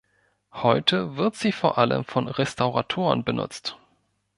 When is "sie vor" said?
1.35-1.77